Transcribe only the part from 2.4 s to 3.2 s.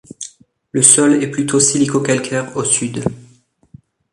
au sud.